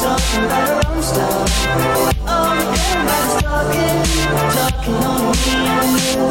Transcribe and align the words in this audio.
talking 0.00 0.44
about 0.44 0.68
her 0.68 0.80
own 0.90 1.02
stuff. 1.02 1.48
Oh, 2.26 2.52
everybody's 2.58 3.36
talking, 3.42 4.02
talking 4.54 5.00
on 5.04 5.20
me 5.30 5.54
and 5.68 5.90
you. 6.00 6.24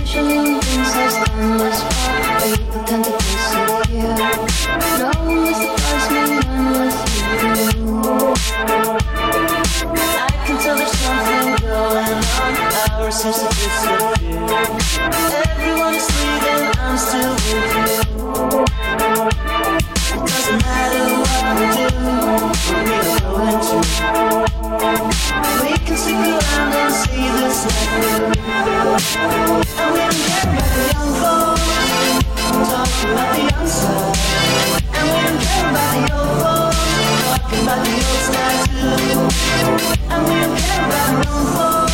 Usually 0.00 0.38
when 0.38 0.60
things 0.60 0.94
are 0.94 1.10
done, 1.26 1.58
there's 1.58 1.80
people 2.56 2.80
tend 2.84 3.04
to 3.04 3.23
power 12.94 13.10
seems 13.10 13.38
to 13.38 13.46
disappear. 13.48 14.38
Everyone's 15.50 16.06
leaving, 16.14 16.64
I'm 16.78 16.96
still 16.96 17.34
with 17.34 17.74
you. 17.74 17.90
It 20.14 20.22
doesn't 20.30 20.60
matter 20.62 21.04
what 21.22 21.44
we 21.58 21.66
do, 21.74 21.88
we 22.86 22.94
are 22.94 23.18
going 23.18 23.60
to. 23.66 23.76
We 25.60 25.72
can 25.84 25.96
stick 25.96 26.22
around 26.22 26.72
and 26.82 26.94
see 26.94 27.26
this 27.34 27.58
night 27.66 27.90
through. 27.94 28.30
And 29.80 29.90
we 29.94 30.00
don't 30.06 30.22
care 30.26 30.46
about 30.54 30.70
the 30.70 30.82
young 30.94 31.12
folks, 31.20 31.66
talking 32.38 33.10
about 33.10 33.28
the 33.34 33.40
young 33.50 33.68
side. 33.78 34.14
And 34.94 35.06
we 35.10 35.18
don't 35.24 35.40
care 35.42 35.68
about 35.70 35.90
the 35.94 36.12
old 36.14 36.34
folks 36.42 36.78
talking 37.26 37.62
about 37.64 37.80
the 37.84 37.92
old 38.06 38.22
stuff 38.28 38.58
too. 38.66 38.94
And 40.12 40.20
we 40.28 40.34
don't 40.40 40.54
care 40.58 40.84
about 40.86 41.10
no 41.24 41.34
more. 41.54 41.93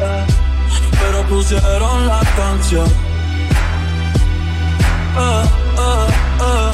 Eh, 0.00 0.26
pero 1.00 1.22
pusieron 1.28 2.06
la 2.06 2.20
canción. 2.36 2.86
Eh, 5.16 5.44
eh, 5.78 6.06
eh, 6.40 6.72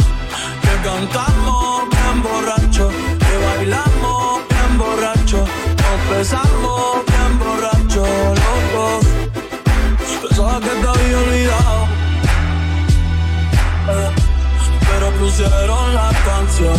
que 0.63 0.75
cantamos 0.89 1.89
bien 1.91 2.23
borracho, 2.23 2.89
que 3.19 3.35
bailamos 3.47 4.41
bien 4.49 4.79
borracho, 4.79 5.39
nos 5.83 6.01
besamos 6.17 7.05
bien 7.07 7.33
borracho, 7.39 8.03
loco. 8.45 9.01
Pensaba 10.23 10.61
que 10.61 10.69
te 10.69 10.89
había 10.89 11.19
olvidado. 11.19 11.81
pero 14.89 15.11
pusieron 15.19 15.95
la 15.95 16.11
canción. 16.25 16.70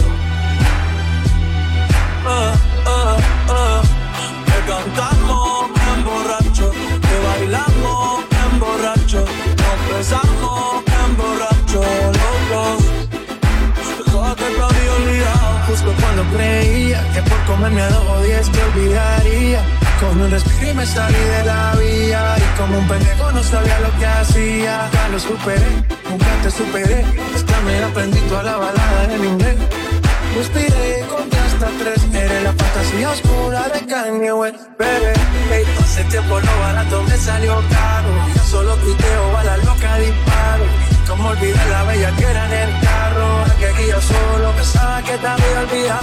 Olvidado. 45.82 46.02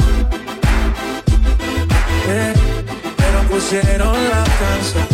Eh, 2.29 2.55
pero 3.17 3.41
pusieron 3.49 4.13
la 4.13 4.45
canción. 4.61 5.07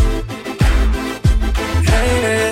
Hey, 1.82 2.20
eh, 2.24 2.50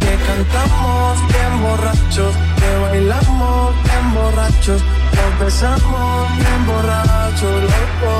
que 0.00 0.12
cantamos 0.26 1.18
bien 1.28 1.62
borrachos, 1.62 2.34
que 2.56 2.78
bailamos 2.82 3.74
bien 3.84 4.14
borrachos, 4.14 4.82
nos 5.16 5.44
besamos 5.44 6.36
bien 6.36 6.66
borrachos, 6.66 7.62
loco. 7.62 8.12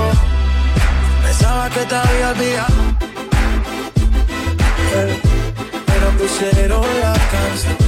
Pensaba 1.25 1.71
que 1.71 1.80
te 1.80 1.94
había 1.94 2.30
olvidado. 2.30 2.82
Eh, 4.94 5.21
pero 5.87 6.11
pusieron 6.18 6.87
la 7.00 7.12
canción. 7.12 7.82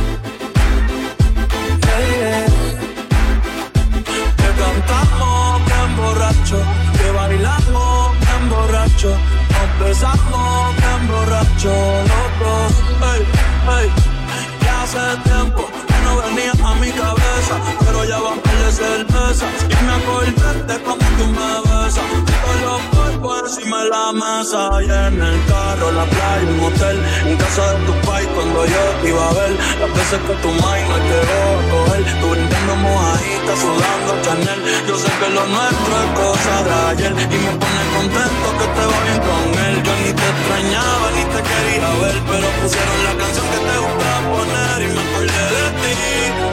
Tú 21.19 21.27
me 21.27 21.53
besas, 21.69 22.05
todos 22.11 22.61
los 22.63 22.81
cuerpos 22.95 23.57
encima 23.57 23.85
de 23.85 23.91
la 23.91 24.13
mesa, 24.13 24.69
y 24.83 24.85
en 24.85 25.23
el 25.23 25.39
carro, 25.47 25.93
la 25.93 26.05
playa, 26.05 26.49
un 26.49 26.61
hotel, 26.65 26.99
en 27.27 27.37
casa 27.37 27.63
de 27.73 27.87
tu 27.87 27.93
pai 28.07 28.25
cuando 28.35 28.65
yo 28.67 29.09
iba 29.09 29.29
a 29.29 29.33
ver 29.33 29.53
las 29.81 29.91
veces 29.95 30.21
que 30.27 30.35
tu 30.43 30.49
mind 30.49 30.87
no 30.89 30.97
llegó 31.09 31.41
a 31.55 31.63
coger, 31.71 32.05
tú 32.21 32.27
brindando 32.31 32.77
mojadita, 32.77 33.53
sudando 33.63 34.11
Chanel. 34.25 34.61
Yo 34.89 34.95
sé 34.97 35.11
que 35.21 35.29
lo 35.31 35.45
nuestro 35.47 35.93
es 36.03 36.11
cosa 36.19 36.55
de 36.67 36.75
ayer 36.91 37.13
y 37.13 37.37
me 37.45 37.53
pone 37.61 37.83
contento 37.97 38.47
que 38.59 38.67
te 38.75 38.83
va 38.91 38.99
bien 39.05 39.21
con 39.29 39.47
él. 39.67 39.75
Yo 39.85 39.93
ni 40.03 40.11
te 40.19 40.27
extrañaba 40.35 41.07
ni 41.17 41.23
te 41.33 41.41
quería 41.49 41.91
ver, 42.03 42.17
pero 42.31 42.47
pusieron 42.61 42.99
la 43.09 43.15
canción 43.21 43.47
que 43.53 43.61
te 43.69 43.77
gusta 43.85 44.11
poner 44.33 44.79
y 44.85 44.89
me 44.95 45.01
acordé 45.05 45.45
de 45.57 45.67
ti. 45.81 45.97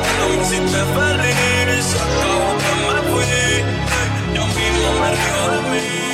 Cuando 0.02 0.24
me 0.30 0.36
hiciste 0.44 0.82
feliz, 0.96 1.84
se 1.92 1.98
acabó 2.06 2.50
que 2.62 2.72
me 2.82 2.96
fui. 3.12 4.01
Yo 4.82 4.92
mismo 4.94 5.70
me 5.70 6.11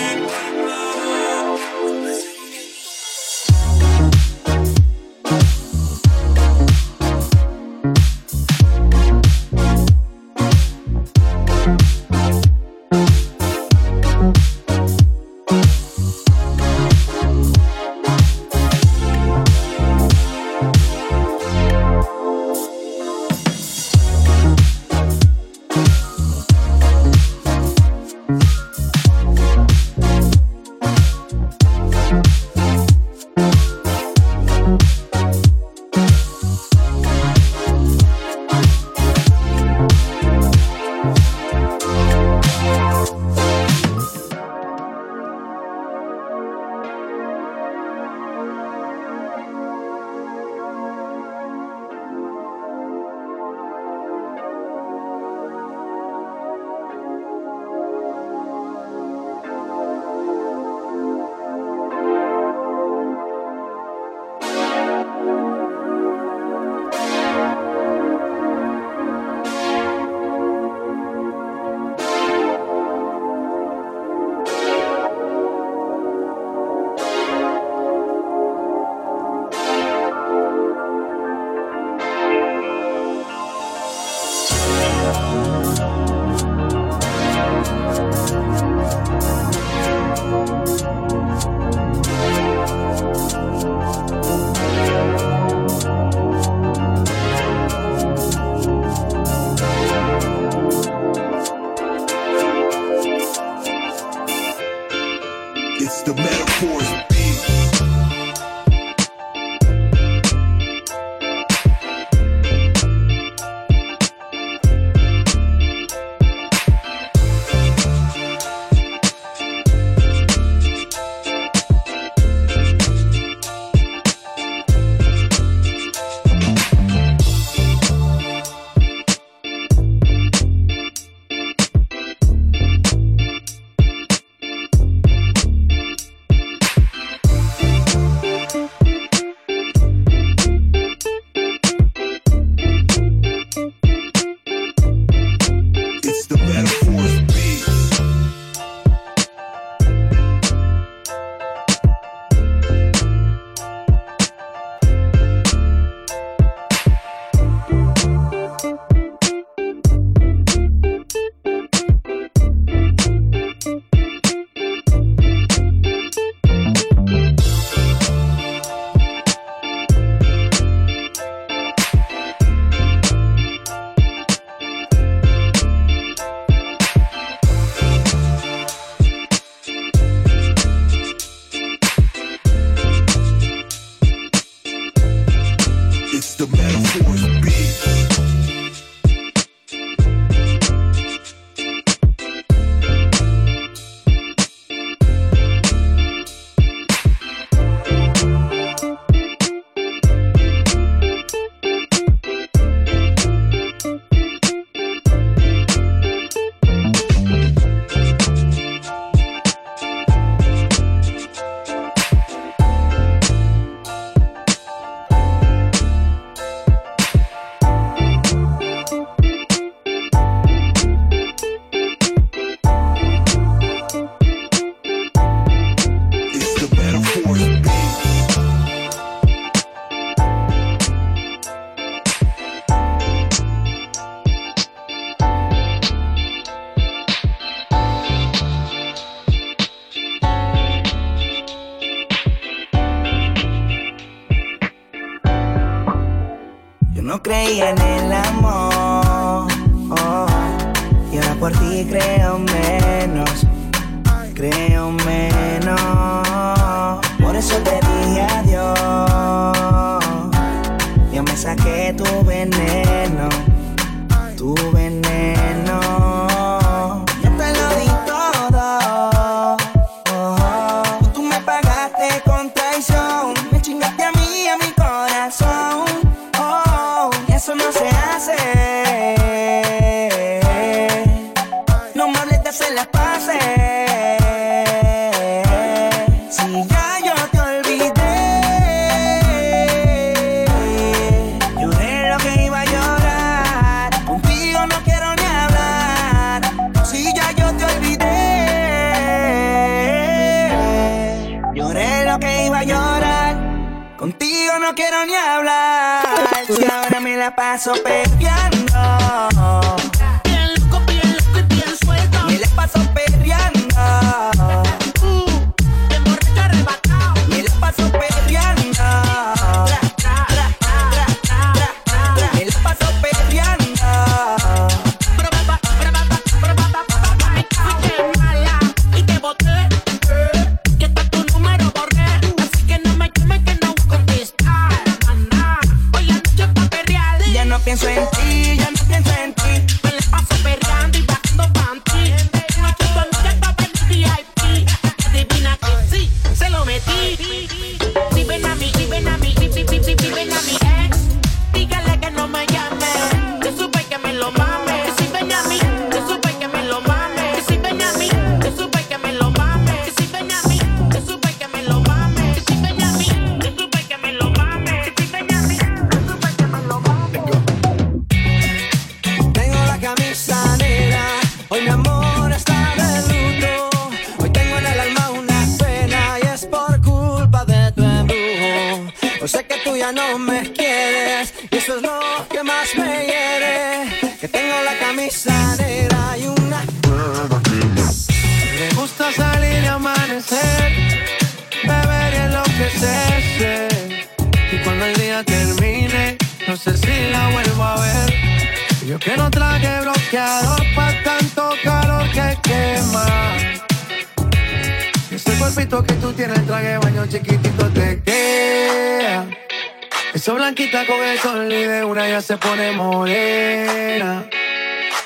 con 410.85 411.03
el 411.03 411.17
sol 411.19 411.51
y 411.51 411.63
de 411.63 411.83
una 411.83 412.07
ya 412.07 412.21
se 412.21 412.37
pone 412.37 412.71
morena. 412.71 414.27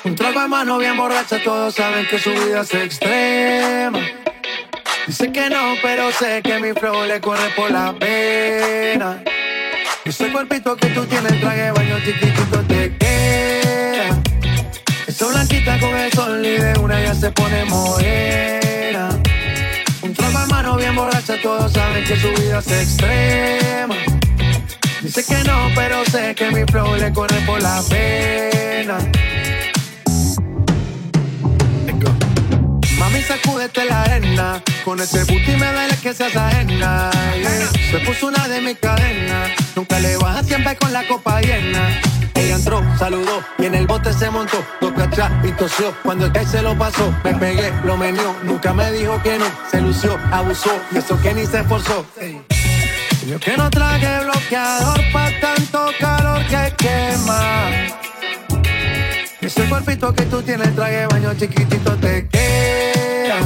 Un 0.04 0.14
trago 0.14 0.40
de 0.40 0.48
mano 0.48 0.78
bien 0.78 0.96
borracha, 0.96 1.42
todos 1.42 1.74
saben 1.74 2.06
que 2.06 2.18
su 2.18 2.30
vida 2.30 2.62
es 2.62 2.74
extrema. 2.74 3.98
Dice 5.06 5.32
que 5.32 5.48
no, 5.48 5.74
pero 5.82 6.10
sé 6.12 6.42
que 6.42 6.58
mi 6.58 6.72
flow 6.72 7.06
le 7.06 7.20
corre 7.20 7.48
por 7.56 7.70
la 7.70 7.94
pena. 7.94 9.22
Ese 10.04 10.30
cuerpito 10.30 10.76
que 10.76 10.88
tú 10.88 11.04
tienes, 11.06 11.40
traje 11.40 11.70
baño 11.70 11.98
chiquitito 12.04 12.58
te 12.68 12.96
queda. 12.96 13.01
Esa 15.22 15.30
blanquita 15.30 15.78
con 15.78 15.96
el 15.96 16.12
sol 16.14 16.44
y 16.44 16.58
de 16.58 16.76
una 16.80 17.00
ya 17.00 17.14
se 17.14 17.30
pone 17.30 17.64
morena. 17.66 19.08
Un 20.02 20.12
trago 20.14 20.40
de 20.40 20.46
mano 20.48 20.76
bien 20.76 20.96
borracha, 20.96 21.40
todos 21.40 21.72
saben 21.72 22.02
que 22.02 22.16
su 22.16 22.28
vida 22.30 22.58
es 22.58 22.66
extrema. 22.66 23.94
Dice 25.00 25.24
que 25.24 25.44
no, 25.44 25.68
pero 25.76 26.04
sé 26.06 26.34
que 26.34 26.50
mi 26.50 26.64
flow 26.64 26.96
le 26.96 27.12
corre 27.12 27.40
por 27.46 27.62
la 27.62 27.80
pena. 27.88 28.98
Mami, 32.98 33.22
sacúdete 33.22 33.84
la 33.84 34.02
arena. 34.02 34.60
Con 34.84 34.98
ese 34.98 35.22
booty 35.22 35.52
me 35.56 35.72
duele 35.72 35.96
que 36.02 36.14
seas 36.14 36.34
ajena. 36.34 37.12
Se 37.92 38.00
puso 38.00 38.26
una 38.26 38.48
de 38.48 38.60
mis 38.60 38.76
cadenas. 38.76 39.52
Nunca 39.76 40.00
le 40.00 40.16
baja 40.16 40.42
siempre 40.42 40.74
con 40.74 40.92
la 40.92 41.06
copa 41.06 41.40
llena. 41.40 42.00
Ella 42.42 42.56
entró, 42.56 42.82
saludó 42.98 43.40
y 43.58 43.66
en 43.66 43.76
el 43.76 43.86
bote 43.86 44.12
se 44.12 44.28
montó. 44.28 44.64
Dos 44.80 44.92
cachas 44.92 45.30
y 45.44 45.52
tosió. 45.52 45.94
Cuando 46.02 46.26
el 46.26 46.32
que 46.32 46.44
se 46.44 46.60
lo 46.60 46.76
pasó, 46.76 47.14
me 47.22 47.34
pegué, 47.34 47.72
lo 47.84 47.96
menió. 47.96 48.34
Nunca 48.42 48.72
me 48.72 48.90
dijo 48.90 49.22
que 49.22 49.38
no. 49.38 49.44
Se 49.70 49.80
lució, 49.80 50.18
abusó 50.32 50.72
y 50.90 50.98
eso 50.98 51.20
que 51.20 51.34
ni 51.34 51.46
se 51.46 51.60
esforzó. 51.60 52.04
Yo 53.26 53.38
que 53.38 53.56
no 53.56 53.70
traje 53.70 54.24
bloqueador 54.24 55.00
pa' 55.12 55.30
tanto 55.40 55.86
calor 56.00 56.44
que 56.46 56.74
quema. 56.78 57.70
Ese 59.40 59.62
cuerpito 59.68 60.12
que 60.12 60.22
tú 60.22 60.42
tienes, 60.42 60.74
traje 60.74 61.06
baño 61.06 61.34
chiquitito 61.34 61.96
te 61.98 62.26
queda. 62.26 63.38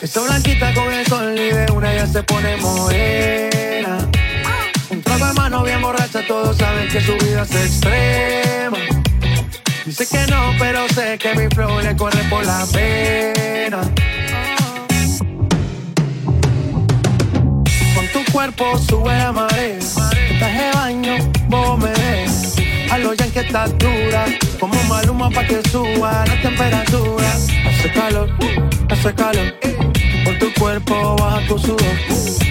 Esa 0.00 0.22
blanquita 0.22 0.72
con 0.72 0.90
el 0.90 1.06
sol 1.06 1.38
y 1.38 1.50
de 1.50 1.66
una 1.72 1.94
ya 1.94 2.06
se 2.06 2.22
pone 2.22 2.56
morena. 2.56 3.98
Un 4.90 5.02
trago 5.02 5.26
de 5.26 5.32
mano 5.34 5.62
bien 5.62 5.82
borracha, 5.82 6.26
todos 6.26 6.56
saben 6.56 6.88
que 6.88 7.00
su 7.00 7.12
vida 7.18 7.42
es 7.42 7.54
extrema. 7.54 8.78
Dice 9.84 10.06
que 10.06 10.26
no, 10.30 10.52
pero 10.58 10.88
sé 10.88 11.18
que 11.18 11.34
mi 11.34 11.48
flow 11.54 11.80
le 11.80 11.96
corre 11.96 12.22
por 12.30 12.44
la 12.44 12.64
pena. 12.72 13.80
cuerpo 18.38 18.78
sube 18.78 19.16
la 19.18 19.32
marea. 19.32 19.78
Traje 20.38 20.70
baño, 20.74 21.16
vos 21.48 21.76
me 21.78 21.90
ves. 21.90 22.54
A 22.88 22.98
lo 22.98 23.10
que 23.16 23.40
está 23.40 23.66
dura, 23.66 24.26
como 24.60 24.80
maluma 24.84 25.28
pa' 25.28 25.44
que 25.44 25.60
suba 25.68 26.24
la 26.24 26.40
temperatura. 26.40 27.30
Hace 27.68 27.92
calor, 27.92 28.28
hace 28.88 29.14
calor. 29.14 29.54
Por 30.24 30.38
tu 30.38 30.52
cuerpo 30.54 31.16
baja 31.16 31.46
tu 31.48 31.58
sudor. 31.58 31.96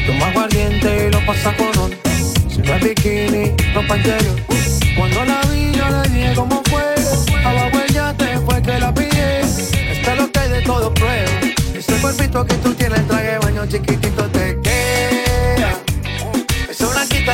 Toma 0.06 0.28
aguardiente 0.28 1.08
y 1.08 1.12
lo 1.12 1.26
pasa 1.26 1.56
con 1.56 1.78
on. 1.80 2.07
Es 2.76 2.84
bikini, 2.84 3.56
ropa 3.74 3.98
interior. 3.98 4.36
Cuando 4.98 5.26
la 5.26 5.42
vi, 5.52 5.72
yo 5.72 5.90
le 5.90 6.10
dije 6.10 6.34
cómo 6.36 6.62
fue. 6.70 6.96
Abajo 7.44 7.80
ella 7.90 8.14
te 8.18 8.38
fue 8.40 8.62
que 8.62 8.80
la 8.80 8.94
pillé. 8.94 9.42
Está 9.92 10.16
lo 10.16 10.32
que 10.32 10.40
de 10.40 10.62
todo 10.62 10.94
prueba. 10.94 11.32
Ese 11.74 11.94
cuerpito 12.02 12.46
que 12.46 12.56
tú 12.56 12.74
tienes, 12.74 13.08
traje 13.08 13.38
baño 13.40 13.66
chiquitito 13.68 14.24
te 14.30 14.58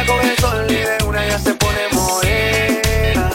con 0.05 0.19
el 0.27 0.37
sol 0.37 0.65
y 0.69 0.75
de 0.75 0.97
una 1.07 1.25
ya 1.27 1.39
se 1.39 1.53
pone 1.53 1.87
morena. 1.91 3.29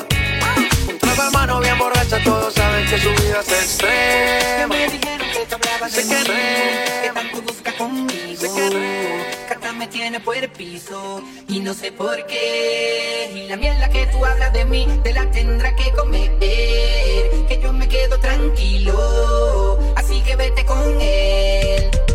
Un 0.89 0.99
trago 0.99 1.23
hermano 1.23 1.61
bien 1.61 1.79
borracha, 1.79 2.23
todos 2.25 2.55
saben 2.55 2.87
que 2.87 2.99
su 2.99 3.11
vida 3.11 3.41
es 3.47 3.53
extrema. 3.53 4.75
me 4.75 4.89
dijeron 4.89 5.29
tiene 10.09 10.25
puerpizo 10.25 11.23
y 11.49 11.61
no 11.61 11.75
sé 11.75 11.93
por 11.93 12.25
qué. 12.25 13.31
Y 13.35 13.47
la 13.47 13.59
mierda 13.59 13.91
que 13.91 14.07
tú 14.07 14.25
hablas 14.25 14.55
de 14.55 14.65
mí 14.65 14.87
te 15.05 15.13
la 15.13 15.31
tendrá 15.31 15.77
que 15.77 15.93
comer. 15.93 16.39
Que 16.39 17.61
yo 17.63 17.75
me 17.75 17.87
quedo 17.87 18.19
tranquilo, 18.19 19.79
así 19.97 20.23
que 20.23 20.35
vete 20.35 20.65
con 20.65 20.99
él. 20.99 22.08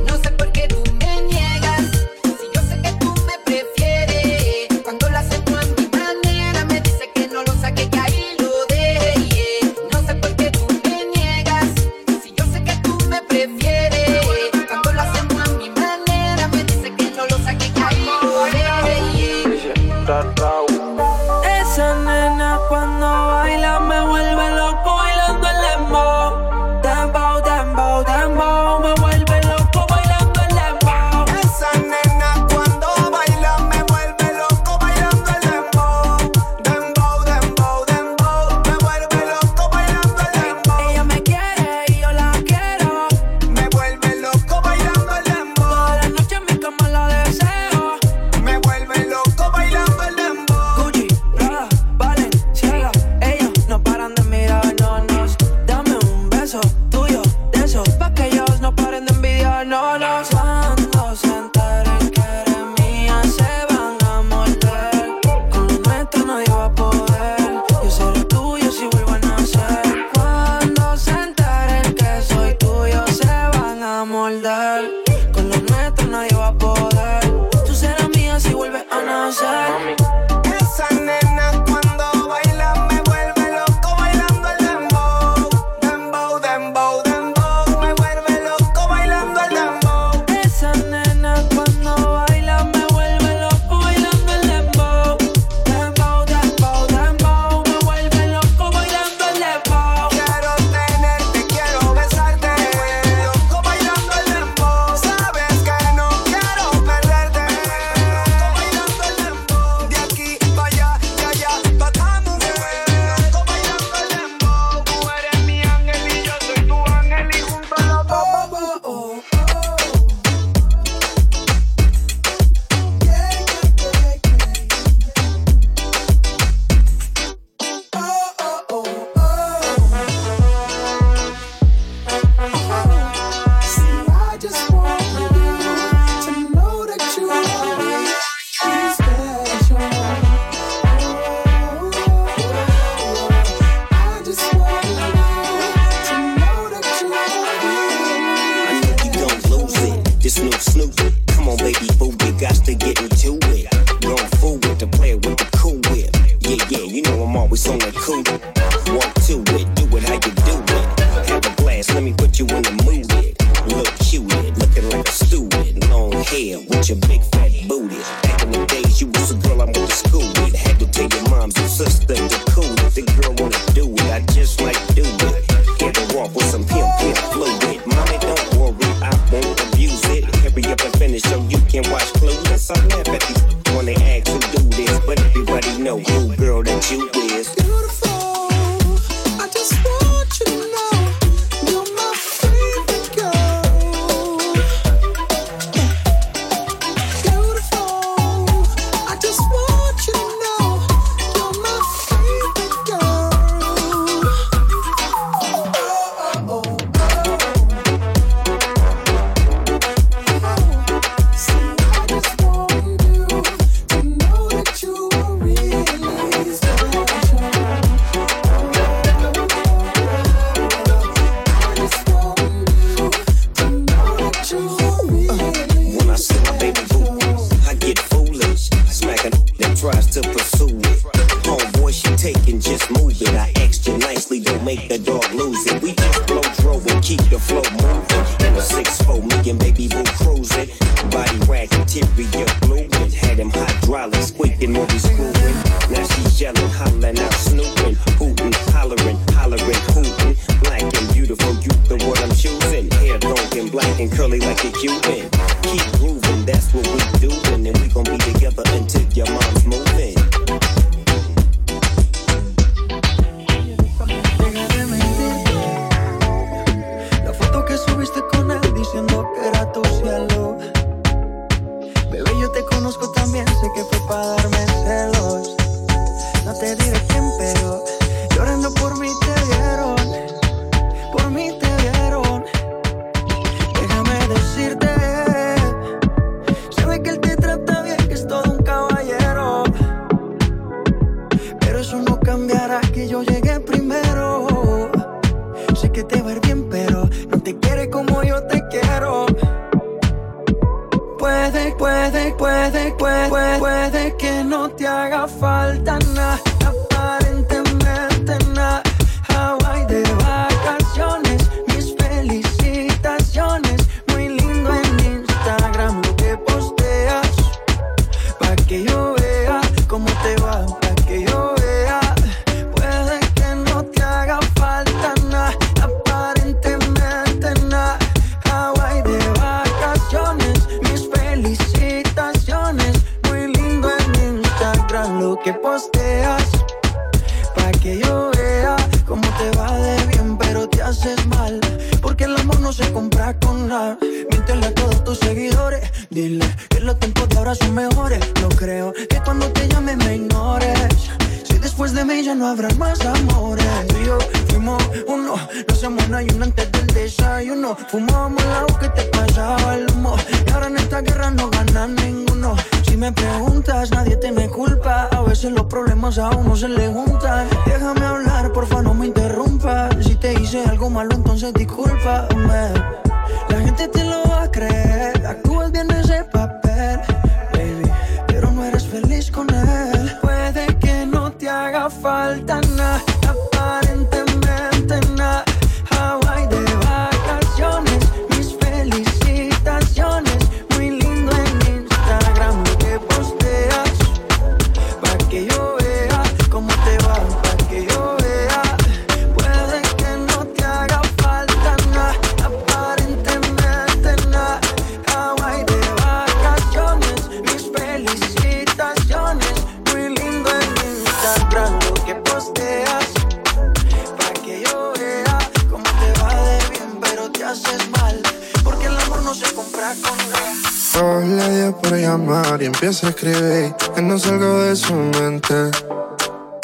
mente. 425.33 425.71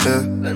Yeah. 0.03 0.55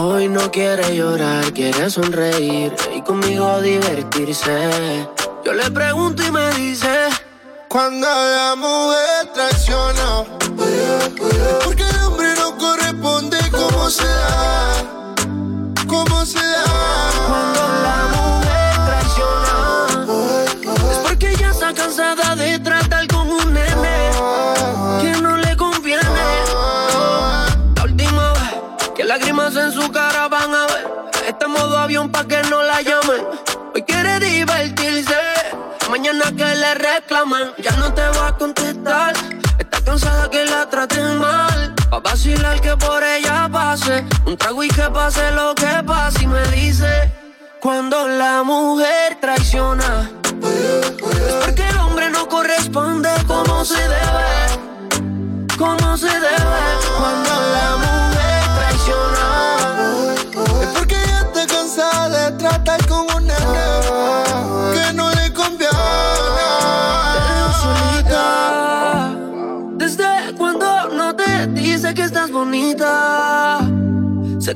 Hoy 0.00 0.28
no 0.28 0.50
quiere 0.50 0.96
llorar, 0.96 1.52
quiere 1.52 1.88
sonreír 1.88 2.74
y 2.94 3.00
conmigo 3.02 3.60
divertirse. 3.60 5.08
Yo 5.44 5.52
le 5.52 5.70
pregunto 5.70 6.22
y 6.22 6.30
me 6.30 6.52
dice: 6.54 7.08
Cuando 7.68 8.06
la 8.06 8.54
mujer 8.56 9.32
traiciona, 9.32 10.24
porque 11.64 11.84
el 11.88 12.04
hombre 12.04 12.34
no 12.36 12.58
corresponde 12.58 13.38
como 13.50 13.88
sea. 13.90 14.63
Está 31.34 31.46
en 31.46 31.52
modo 31.52 31.76
avión 31.76 32.10
pa' 32.12 32.24
que 32.28 32.40
no 32.44 32.62
la 32.62 32.80
llamen. 32.80 33.26
Hoy 33.74 33.82
quiere 33.82 34.20
divertirse, 34.20 35.18
mañana 35.90 36.26
que 36.26 36.44
le 36.44 36.74
reclamen. 36.74 37.54
Ya 37.58 37.72
no 37.72 37.92
te 37.92 38.02
va 38.02 38.28
a 38.28 38.36
contestar, 38.36 39.14
está 39.58 39.80
cansada 39.84 40.30
que 40.30 40.44
la 40.44 40.70
traten 40.70 41.18
mal. 41.18 41.74
Pa' 41.90 41.98
vacilar 41.98 42.60
que 42.60 42.76
por 42.76 43.02
ella 43.02 43.48
pase, 43.50 44.04
un 44.26 44.36
trago 44.36 44.62
y 44.62 44.68
que 44.68 44.88
pase 44.90 45.32
lo 45.32 45.56
que 45.56 45.82
pase. 45.84 46.22
Y 46.22 46.28
me 46.28 46.46
dice, 46.50 47.12
cuando 47.60 48.06
la 48.06 48.44
mujer 48.44 49.18
traiciona, 49.20 50.08
porque 51.44 51.68
el 51.68 51.76
hombre 51.78 52.10
no 52.10 52.28
corresponde 52.28 53.10
como 53.26 53.64
se 53.64 53.82
debe. 53.82 54.38
Como 55.58 55.96
se 55.96 56.06
debe. 56.06 56.62
Cuando 56.96 57.23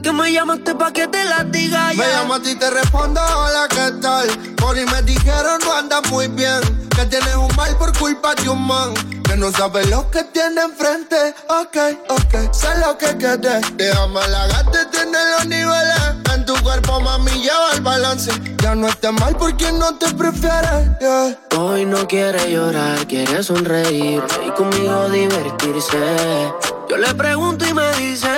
Que 0.03 0.13
me 0.13 0.33
llamaste 0.33 0.75
pa' 0.75 0.93
que 0.93 1.09
te 1.09 1.25
la 1.25 1.43
diga 1.45 1.93
ya. 1.93 2.05
Me 2.05 2.09
llamaste 2.09 2.53
y 2.53 2.55
te 2.55 2.71
respondo, 2.71 3.21
hola, 3.21 3.67
¿qué 3.69 3.93
tal? 4.01 4.29
Por 4.57 4.79
y 4.79 4.85
me 4.87 5.03
dijeron, 5.03 5.61
no 5.65 5.73
andas 5.73 6.09
muy 6.11 6.29
bien. 6.29 6.61
Que 6.95 7.05
tienes 7.07 7.35
un 7.35 7.55
mal 7.57 7.77
por 7.77 7.97
culpa 7.99 8.35
de 8.37 8.49
un 8.49 8.65
man. 8.67 8.95
Que 9.25 9.37
no 9.37 9.51
sabe 9.51 9.85
lo 9.87 10.09
que 10.11 10.23
tiene 10.25 10.63
enfrente. 10.63 11.35
Ok, 11.49 11.77
ok, 12.09 12.53
sé 12.53 12.69
lo 12.79 12.97
que 12.97 13.19
querés. 13.19 13.61
Déjame 13.77 14.21
halagarte, 14.21 14.87
tiene 14.87 15.19
los 15.37 15.47
niveles. 15.47 16.01
En 16.35 16.47
tu 16.47 16.55
cuerpo, 16.63 17.01
mami, 17.01 17.33
lleva 17.33 17.73
el 17.75 17.81
balance. 17.81 18.31
Ya 18.63 18.75
no 18.75 18.89
estés 18.89 19.13
mal 19.13 19.37
porque 19.37 19.73
no 19.73 19.97
te 19.97 20.15
prefieres. 20.15 20.99
Yeah. 21.01 21.39
Hoy 21.57 21.85
no 21.85 22.07
quiere 22.07 22.51
llorar, 22.51 23.07
quiere 23.07 23.43
sonreír 23.43 24.23
y 24.47 24.51
conmigo 24.53 25.09
divertirse. 25.11 26.53
Yo 26.89 26.97
le 26.97 27.15
pregunto 27.15 27.67
y 27.67 27.75
me 27.75 27.93
dice 27.97 28.29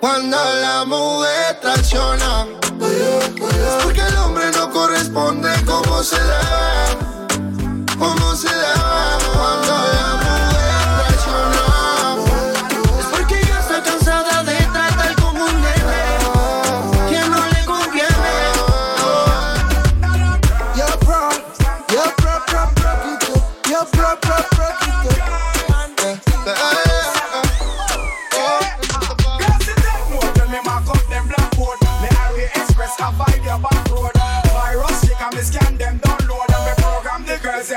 cuando 0.00 0.36
la 0.36 0.84
mujer 0.84 1.58
tracciona, 1.60 2.46
porque 3.82 4.00
el 4.00 4.16
hombre 4.18 4.44
no 4.52 4.70
corresponde 4.70 5.50
como 5.64 6.04
se 6.04 6.16
debe, 6.16 7.96
como 7.98 8.36
se 8.36 8.48
debe. 8.48 8.77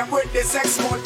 them 0.01 0.11
with 0.11 0.31
this 0.33 0.55
export 0.55 1.03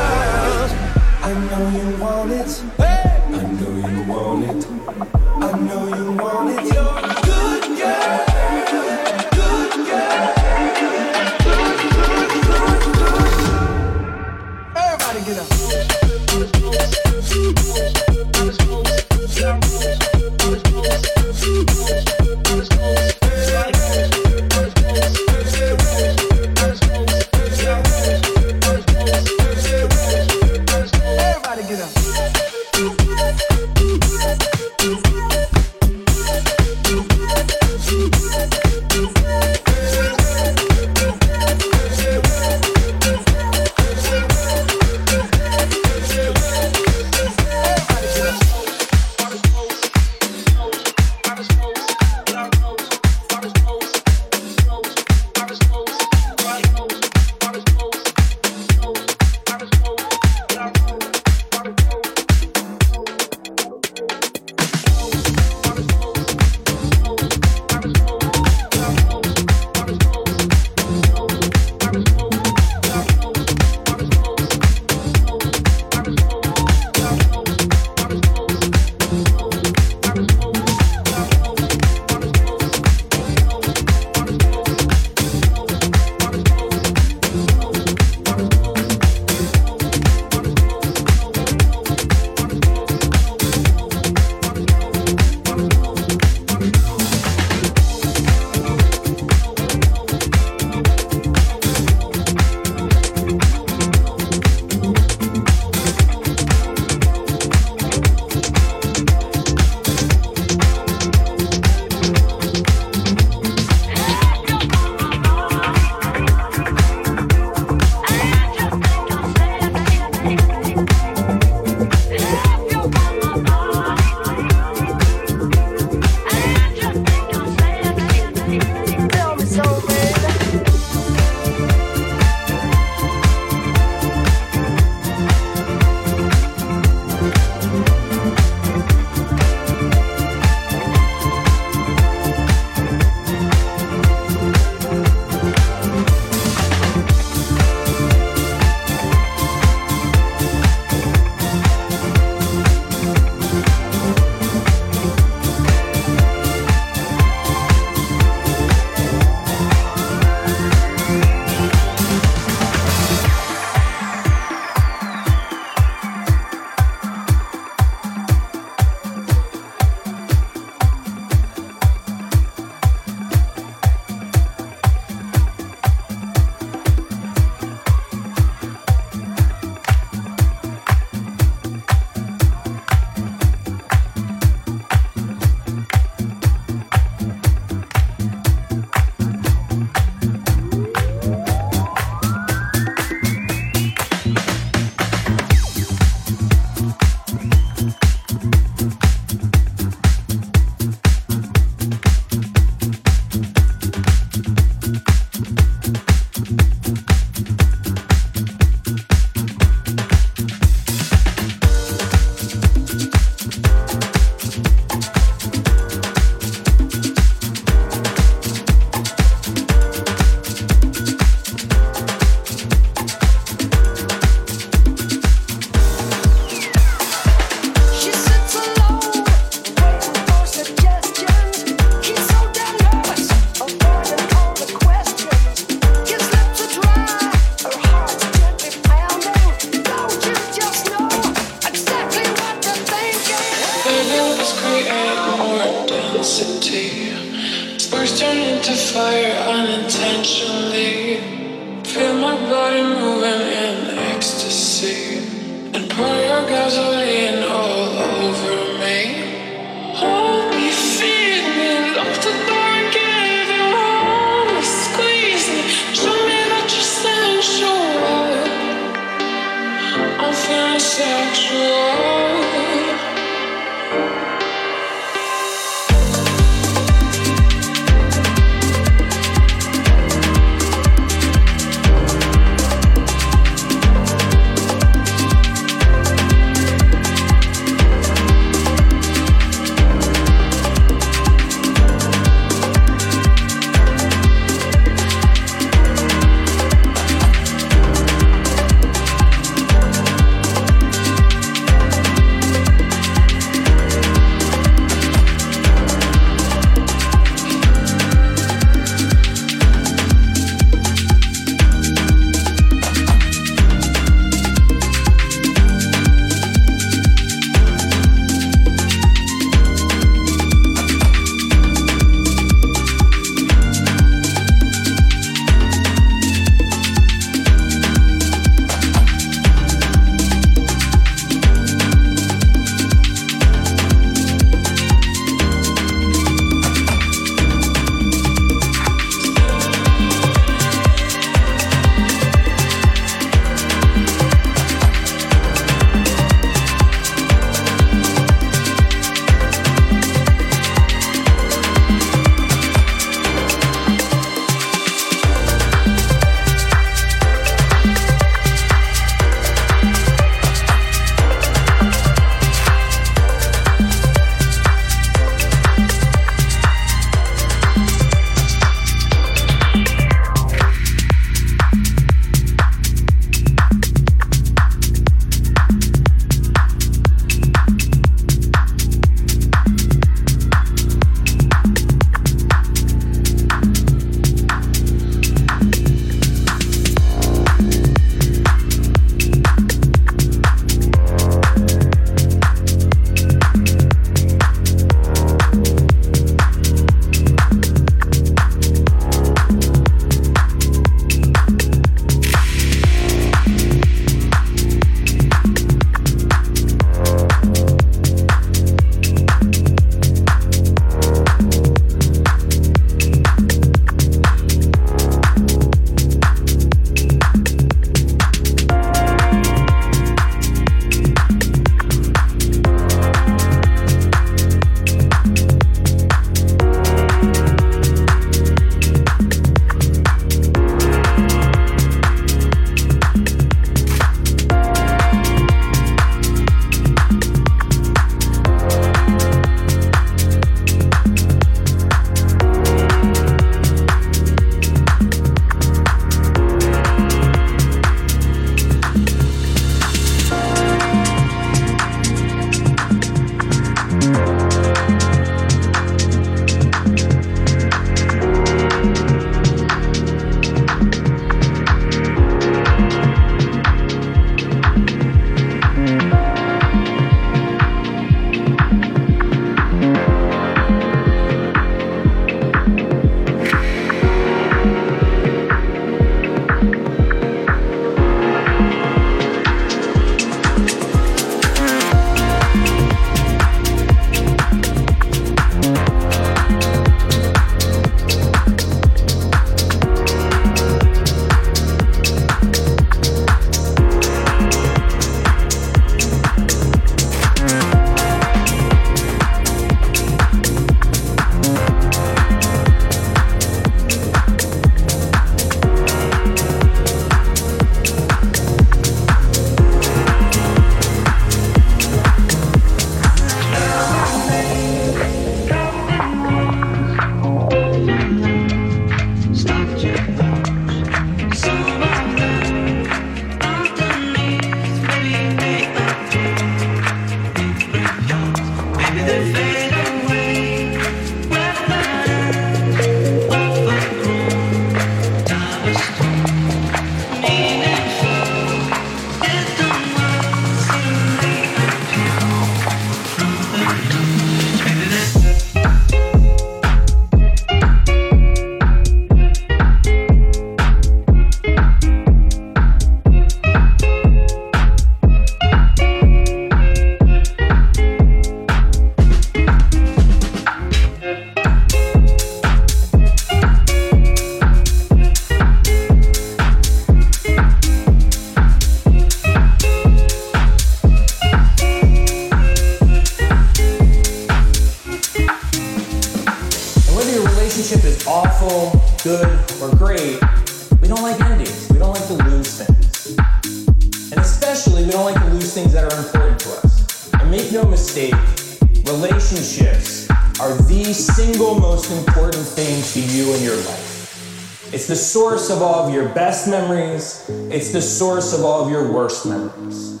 best 596.34 596.48
memories, 596.48 597.30
it's 597.48 597.70
the 597.70 597.80
source 597.80 598.36
of 598.36 598.44
all 598.44 598.64
of 598.64 598.68
your 598.68 598.92
worst 598.92 599.24
memories. 599.24 600.00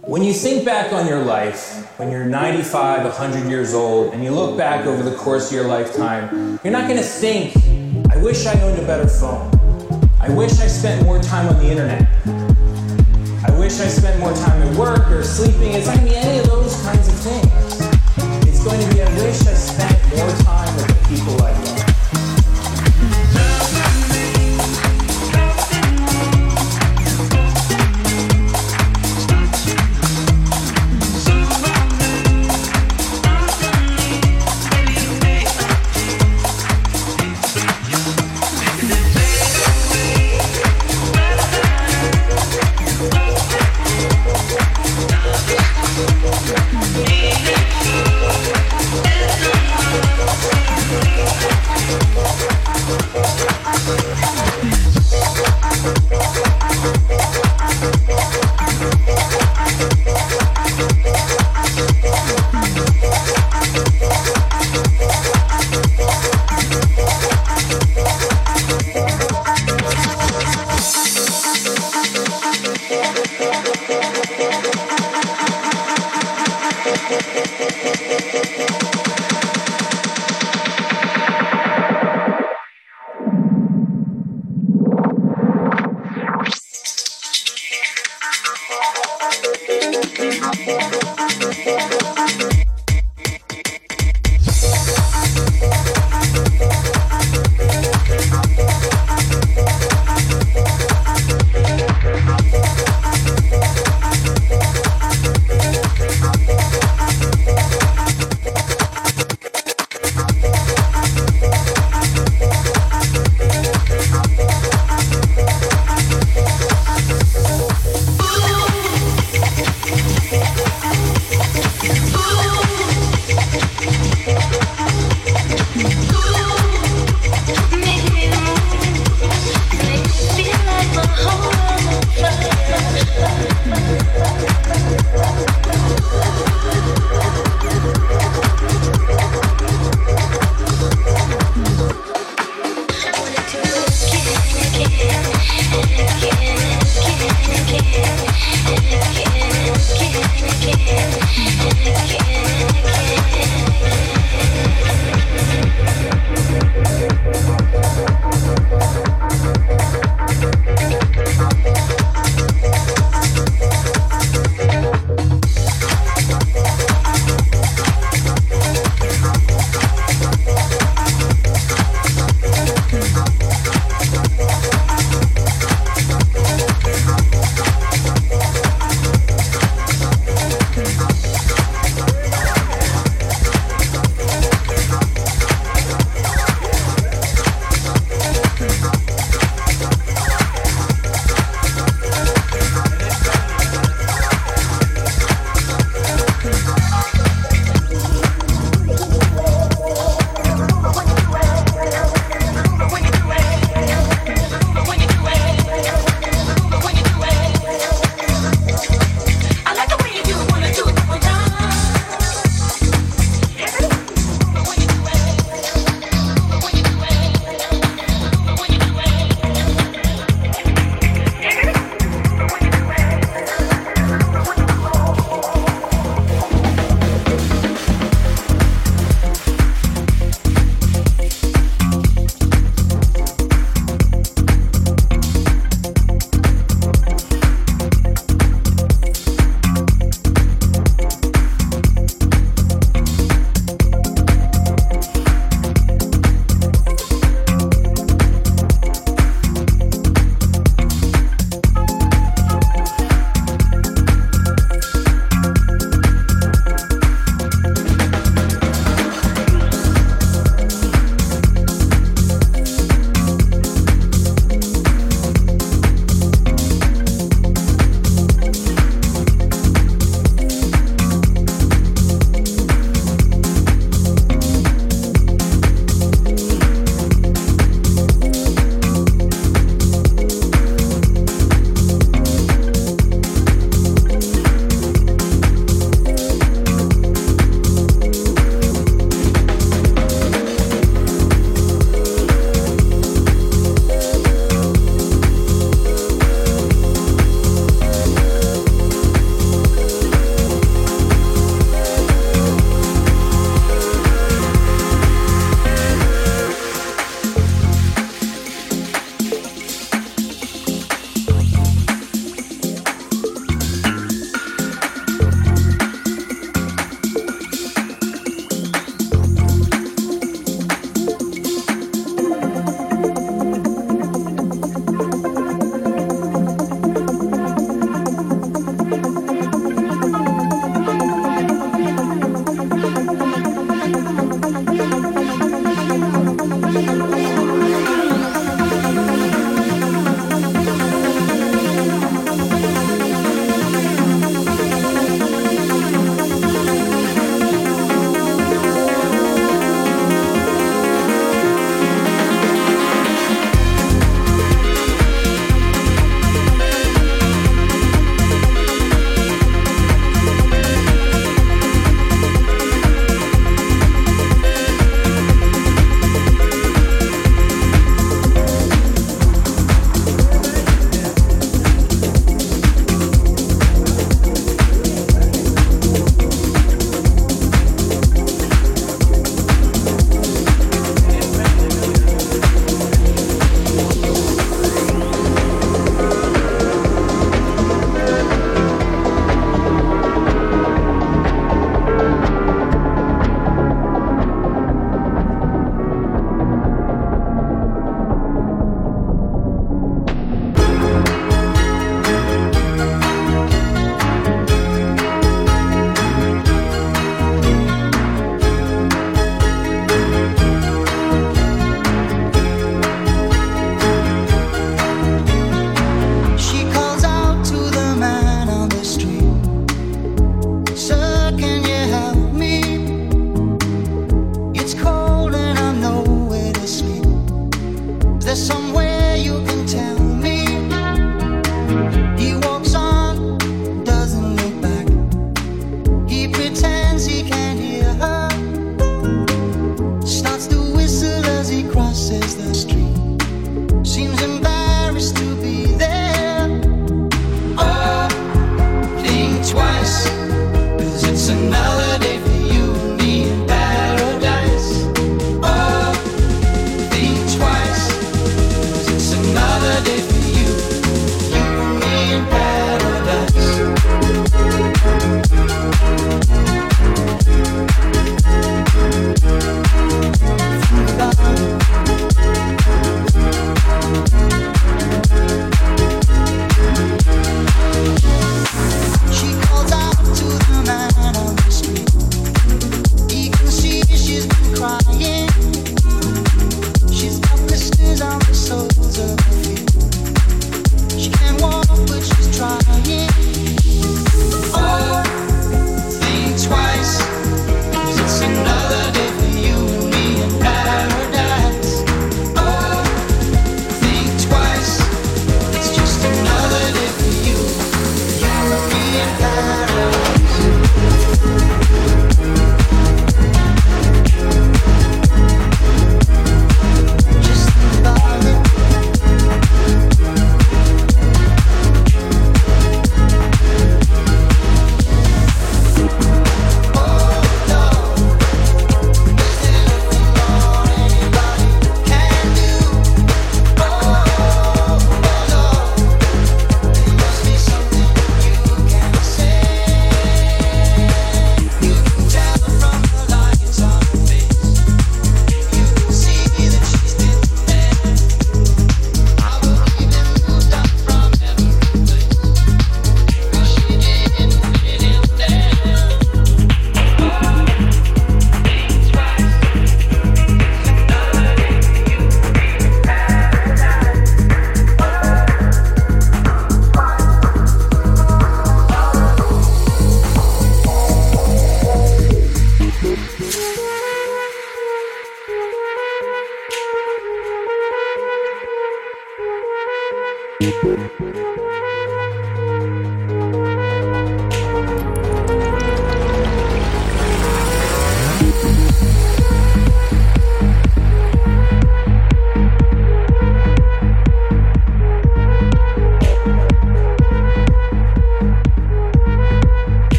When 0.00 0.22
you 0.24 0.32
think 0.32 0.64
back 0.64 0.94
on 0.94 1.06
your 1.06 1.22
life, 1.22 1.92
when 1.98 2.10
you're 2.10 2.24
95, 2.24 3.04
100 3.04 3.50
years 3.50 3.74
old, 3.74 4.14
and 4.14 4.24
you 4.24 4.30
look 4.30 4.56
back 4.56 4.86
over 4.86 5.02
the 5.02 5.14
course 5.14 5.50
of 5.50 5.54
your 5.54 5.68
lifetime, 5.68 6.58
you're 6.64 6.72
not 6.72 6.88
gonna 6.88 7.02
think, 7.02 7.54
I 8.10 8.16
wish 8.16 8.46
I 8.46 8.58
owned 8.62 8.78
a 8.78 8.86
better 8.86 9.06
phone. 9.06 9.50
I 10.22 10.30
wish 10.30 10.52
I 10.52 10.68
spent 10.68 11.04
more 11.04 11.20
time 11.20 11.46
on 11.50 11.58
the 11.58 11.70
internet. 11.70 12.08
I 13.46 13.50
wish 13.58 13.78
I 13.78 13.88
spent 13.88 14.18
more 14.20 14.32
time 14.32 14.62
at 14.62 14.74
work 14.78 15.10
or 15.10 15.22
sleeping. 15.22 15.72
It's 15.74 15.86
not 15.86 15.96
gonna 15.96 16.08
be 16.08 16.16
any 16.16 16.38
of 16.38 16.46
those 16.46 16.80
kinds 16.80 17.08
of 17.08 17.14
things. 17.16 18.48
It's 18.48 18.64
going 18.64 18.80
to 18.80 18.94
be, 18.94 19.02
I 19.02 19.14
wish 19.20 19.38
I 19.42 19.52
spent 19.52 20.16
more 20.16 20.30
time 20.48 20.74
with 20.76 20.88
the 20.88 21.08
people 21.10 21.42
I 21.42 21.61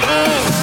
your. 0.00 0.55